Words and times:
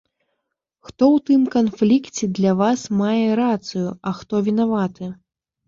Хто 0.87 1.03
ў 1.07 1.17
тым 1.27 1.41
канфлікце 1.57 2.31
для 2.41 2.55
вас 2.63 2.87
мае 3.03 3.29
рацыю, 3.43 3.87
а 4.07 4.17
хто 4.25 4.45
вінаваты? 4.51 5.15